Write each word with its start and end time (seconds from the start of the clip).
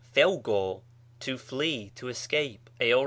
φεύγω, 0.15 0.81
to 1.25 1.37
flee, 1.37 1.91
to 1.93 2.07
escape; 2.07 2.71
aor. 2.81 2.99